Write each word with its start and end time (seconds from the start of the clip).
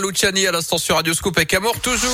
Luciani 0.00 0.44
à 0.48 0.50
l'instant 0.50 0.76
sur 0.76 0.96
Radioscope 0.96 1.36
avec 1.36 1.54
Amour 1.54 1.78
toujours. 1.78 2.10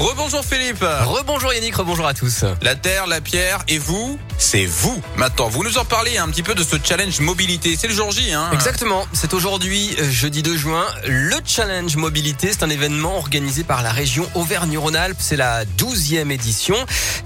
Rebonjour 0.00 0.44
Philippe. 0.44 0.84
Rebonjour 1.04 1.54
Yannick, 1.54 1.76
rebonjour 1.76 2.08
à 2.08 2.12
tous. 2.12 2.44
La 2.60 2.74
terre, 2.74 3.06
la 3.06 3.20
pierre 3.20 3.60
et 3.68 3.78
vous, 3.78 4.18
c'est 4.36 4.66
vous. 4.66 5.00
Maintenant, 5.16 5.48
vous 5.48 5.62
nous 5.62 5.78
en 5.78 5.84
parlez 5.84 6.18
un 6.18 6.26
petit 6.26 6.42
peu 6.42 6.56
de 6.56 6.64
ce 6.64 6.74
challenge 6.82 7.20
mobilité. 7.20 7.76
C'est 7.78 7.86
le 7.86 7.94
jour 7.94 8.10
J, 8.10 8.32
hein 8.32 8.50
Exactement. 8.52 9.06
C'est 9.12 9.32
aujourd'hui, 9.32 9.94
euh, 10.00 10.10
jeudi 10.10 10.42
2 10.42 10.56
juin, 10.56 10.84
le 11.06 11.36
challenge 11.46 11.94
mobilité. 11.94 12.50
C'est 12.50 12.64
un 12.64 12.68
événement 12.68 13.16
organisé 13.16 13.62
par 13.62 13.84
la 13.84 13.92
région 13.92 14.28
Auvergne-Rhône-Alpes. 14.34 15.18
C'est 15.20 15.36
la 15.36 15.64
12e 15.64 16.32
édition. 16.32 16.74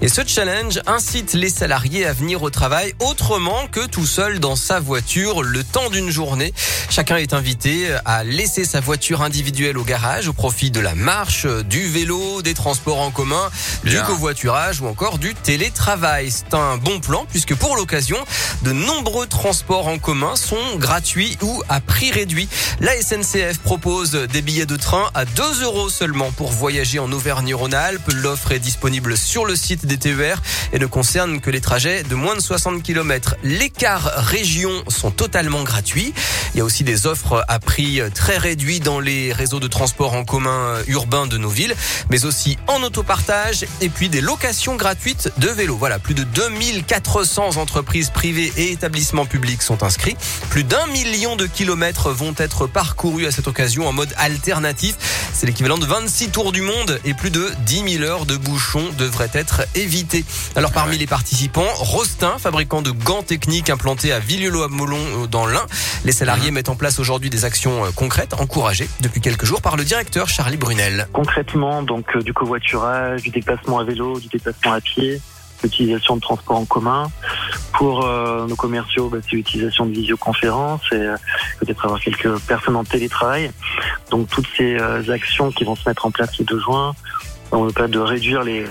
Et 0.03 0.07
ce 0.07 0.21
challenge 0.23 0.81
incite 0.85 1.33
les 1.33 1.49
salariés 1.49 2.05
à 2.05 2.13
venir 2.13 2.43
au 2.43 2.51
travail 2.51 2.93
autrement 2.99 3.65
que 3.71 3.87
tout 3.87 4.05
seul 4.05 4.39
dans 4.39 4.55
sa 4.55 4.79
voiture 4.79 5.41
le 5.41 5.63
temps 5.63 5.89
d'une 5.89 6.11
journée. 6.11 6.53
Chacun 6.91 7.17
est 7.17 7.33
invité 7.33 7.87
à 8.05 8.23
laisser 8.23 8.65
sa 8.65 8.81
voiture 8.81 9.23
individuelle 9.23 9.78
au 9.79 9.83
garage 9.83 10.27
au 10.27 10.33
profit 10.33 10.71
de 10.71 10.79
la 10.79 10.93
marche, 10.95 11.45
du 11.45 11.87
vélo, 11.87 12.41
des 12.41 12.53
transports 12.53 12.99
en 12.99 13.11
commun, 13.11 13.49
Bien. 13.83 14.01
du 14.01 14.05
covoiturage 14.07 14.81
ou 14.81 14.87
encore 14.87 15.17
du 15.17 15.33
télétravail. 15.33 16.31
C'est 16.31 16.53
un 16.53 16.77
bon 16.77 16.99
plan 16.99 17.25
puisque 17.29 17.55
pour 17.55 17.75
l'occasion, 17.75 18.17
de 18.63 18.71
nombreux 18.71 19.27
transports 19.27 19.87
en 19.87 19.97
commun 19.97 20.35
sont 20.35 20.75
gratuits 20.75 21.37
ou 21.41 21.63
à 21.69 21.79
prix 21.79 22.11
réduit. 22.11 22.49
La 22.81 22.91
SNCF 23.01 23.59
propose 23.59 24.11
des 24.11 24.41
billets 24.41 24.65
de 24.65 24.75
train 24.75 25.09
à 25.13 25.25
2 25.25 25.63
euros 25.63 25.89
seulement 25.89 26.31
pour 26.31 26.51
voyager 26.51 26.99
en 26.99 27.11
Auvergne-Rhône-Alpes. 27.11 28.11
L'offre 28.15 28.51
est 28.51 28.59
disponible 28.59 29.17
sur 29.17 29.45
le 29.45 29.55
site 29.55 29.85
des 29.85 29.97
TER 29.97 30.41
et 30.73 30.79
ne 30.79 30.85
concerne 30.85 31.39
que 31.39 31.49
les 31.49 31.61
trajets 31.61 32.03
de 32.03 32.15
moins 32.15 32.35
de 32.35 32.41
60 32.41 32.83
km. 32.83 33.35
Les 33.43 33.69
cars 33.69 34.11
régions 34.17 34.83
sont 34.89 35.11
totalement 35.11 35.63
gratuits. 35.63 36.13
Il 36.53 36.57
y 36.57 36.61
a 36.61 36.65
aussi 36.65 36.83
des 36.83 37.07
offres 37.07 37.45
à 37.47 37.59
prix 37.59 38.01
très 38.13 38.37
réduit 38.37 38.79
dans 38.81 38.99
les 38.99 39.31
réseaux 39.31 39.59
de 39.59 39.67
transport 39.69 40.13
en 40.13 40.23
commun 40.23 40.75
urbains 40.87 41.27
de 41.27 41.37
nos 41.37 41.49
villes, 41.49 41.75
mais 42.09 42.25
aussi 42.25 42.57
en 42.67 42.83
autopartage 42.83 43.65
et 43.81 43.89
puis 43.89 44.09
des 44.09 44.21
locations 44.21 44.75
gratuites 44.75 45.31
de 45.37 45.49
vélos. 45.49 45.77
Voilà, 45.77 45.99
plus 45.99 46.13
de 46.13 46.23
2400 46.23 47.57
entreprises 47.57 48.09
privées 48.09 48.51
et 48.57 48.71
établissements 48.71 49.25
publics 49.25 49.61
sont 49.61 49.83
inscrits. 49.83 50.17
Plus 50.49 50.63
d'un 50.63 50.87
million 50.87 51.35
de 51.35 51.45
kilomètres 51.45 52.11
vont 52.11 52.33
être 52.37 52.67
parcourus 52.67 53.25
à 53.25 53.31
cette 53.31 53.47
occasion 53.47 53.87
en 53.87 53.93
mode 53.93 54.13
alternatif. 54.17 54.95
C'est 55.33 55.45
l'équivalent 55.45 55.77
de 55.77 55.85
26 55.85 56.29
tours 56.29 56.51
du 56.51 56.61
monde 56.61 56.99
et 57.05 57.13
plus 57.13 57.31
de 57.31 57.51
10 57.65 57.97
000 57.97 58.03
heures 58.03 58.25
de 58.25 58.35
bouchons 58.35 58.85
devraient 58.97 59.31
être 59.33 59.61
évitées. 59.75 60.25
Alors 60.55 60.71
parmi 60.71 60.97
les 60.97 61.07
participants, 61.07 61.67
Rostin, 61.75 62.37
fabricant 62.39 62.81
de 62.81 62.91
gants 62.91 63.23
techniques 63.23 63.69
implantés 63.69 64.11
à 64.11 64.19
Villelot-à-Molon 64.19 64.97
euh, 64.97 65.27
dans 65.27 65.45
l'Ain. 65.45 65.65
Les 66.05 66.11
salariés 66.11 66.51
mettent 66.51 66.69
en 66.69 66.75
place 66.75 66.99
aujourd'hui 66.99 67.29
des 67.29 67.45
actions 67.45 67.85
euh, 67.85 67.89
concrètes 67.95 68.33
encouragées 68.33 68.89
depuis 69.01 69.21
quelques 69.21 69.45
jours 69.45 69.58
par 69.61 69.77
le 69.77 69.83
directeur 69.83 70.27
Charlie 70.27 70.57
Brunel. 70.57 71.07
Concrètement, 71.13 71.83
donc 71.83 72.15
euh, 72.15 72.21
du 72.21 72.33
covoiturage, 72.33 73.23
du 73.23 73.29
déplacement 73.29 73.79
à 73.79 73.83
vélo, 73.83 74.19
du 74.19 74.27
déplacement 74.27 74.73
à 74.73 74.81
pied, 74.81 75.21
l'utilisation 75.63 76.15
de 76.15 76.21
transports 76.21 76.57
en 76.57 76.65
commun. 76.65 77.09
Pour 77.73 78.05
euh, 78.05 78.45
nos 78.47 78.55
commerciaux, 78.55 79.09
bah, 79.09 79.17
c'est 79.23 79.35
l'utilisation 79.35 79.85
de 79.85 79.91
visioconférences 79.91 80.83
et 80.91 80.95
euh, 80.95 81.15
peut-être 81.59 81.85
avoir 81.85 81.99
quelques 81.99 82.39
personnes 82.41 82.75
en 82.75 82.83
télétravail. 82.83 83.51
Donc 84.11 84.29
toutes 84.29 84.47
ces 84.57 84.77
actions 85.09 85.51
qui 85.51 85.63
vont 85.63 85.75
se 85.75 85.87
mettre 85.87 86.05
en 86.05 86.11
place 86.11 86.37
le 86.39 86.45
2 86.45 86.59
juin 86.59 86.95
vont 87.51 87.65
nous 87.65 87.71
permettre 87.71 87.95
de 87.95 87.99
réduire 87.99 88.43
les, 88.43 88.65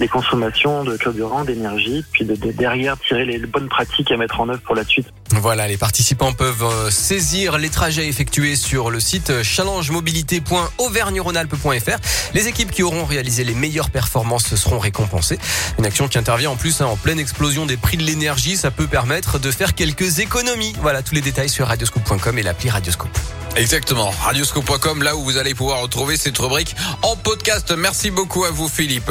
les 0.00 0.08
consommations 0.08 0.84
de 0.84 0.96
carburant, 0.96 1.44
d'énergie, 1.44 2.04
puis 2.12 2.24
de, 2.24 2.34
de 2.34 2.52
derrière 2.52 2.98
tirer 2.98 3.24
les 3.24 3.38
bonnes 3.38 3.68
pratiques 3.68 4.10
à 4.10 4.16
mettre 4.16 4.40
en 4.40 4.48
œuvre 4.48 4.60
pour 4.60 4.74
la 4.74 4.84
suite. 4.84 5.06
Voilà, 5.30 5.68
les 5.68 5.76
participants 5.76 6.32
peuvent 6.32 6.64
euh, 6.64 6.90
saisir 6.90 7.58
les 7.58 7.68
trajets 7.68 8.08
effectués 8.08 8.56
sur 8.56 8.90
le 8.90 9.00
site 9.00 9.42
challengemobilité.auvergne-rhône-alpes.fr. 9.42 11.98
Les 12.34 12.48
équipes 12.48 12.70
qui 12.70 12.82
auront 12.82 13.04
réalisé 13.04 13.44
les 13.44 13.54
meilleures 13.54 13.90
performances 13.90 14.54
seront 14.54 14.78
récompensées. 14.78 15.38
Une 15.78 15.86
action 15.86 16.08
qui 16.08 16.18
intervient 16.18 16.50
en 16.50 16.56
plus 16.56 16.80
hein, 16.80 16.86
en 16.86 16.96
pleine 16.96 17.18
explosion 17.18 17.66
des 17.66 17.76
prix 17.76 17.96
de 17.96 18.02
l'énergie. 18.02 18.56
Ça 18.56 18.70
peut 18.70 18.86
permettre 18.86 19.38
de 19.38 19.50
faire 19.50 19.74
quelques 19.74 20.20
économies. 20.20 20.74
Voilà, 20.80 21.02
tous 21.02 21.14
les 21.14 21.20
détails 21.20 21.50
sur 21.50 21.66
radioscope.com 21.66 22.38
et 22.38 22.42
l'appli 22.42 22.70
Radioscope. 22.70 23.10
Exactement. 23.56 24.10
Radioscope.com, 24.24 25.02
là 25.02 25.16
où 25.16 25.24
vous 25.24 25.36
allez 25.36 25.54
pouvoir 25.54 25.80
retrouver 25.80 26.16
cette 26.16 26.38
rubrique 26.38 26.76
en 27.02 27.16
podcast. 27.16 27.74
Merci 27.76 28.10
beaucoup 28.10 28.44
à 28.44 28.50
vous 28.50 28.68
Philippe. 28.68 29.04